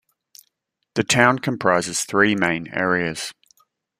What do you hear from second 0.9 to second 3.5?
The town comprises three main areas.